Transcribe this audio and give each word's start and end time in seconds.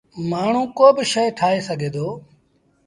مآڻهوٚݩ 0.29 0.73
ڪوبا 0.77 1.03
شئي 1.13 1.29
ٺآهي 1.37 1.59
سگھي 1.67 1.89
دو۔ 1.95 2.07